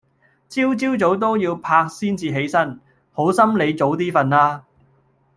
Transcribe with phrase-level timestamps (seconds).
[0.49, 2.79] 朝朝早都要拍先至起身，
[3.11, 4.63] 好心你早啲瞓啦